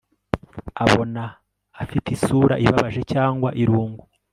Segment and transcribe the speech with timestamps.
[0.83, 1.23] Abona
[1.83, 4.03] afite isura ibabaje cyangwa irungu